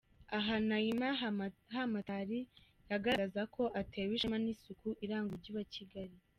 [0.37, 1.09] Aha, Naima
[1.73, 2.39] Hamatali
[2.91, 6.15] yagaragazaga ko atewe ishema n'isiku iranga umujyi wa Kigali.